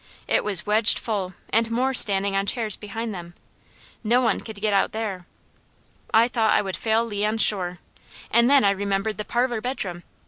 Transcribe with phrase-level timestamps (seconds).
[0.27, 3.35] It was wedged full and more standing on chairs behind them.
[4.03, 5.27] No one could get out there.
[6.11, 7.77] I thought I would fail Leon sure,
[8.31, 10.01] and then I remembered the parlour bedroom.